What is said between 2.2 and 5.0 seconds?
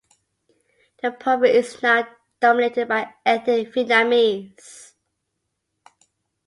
dominated by ethnic Vietnamese.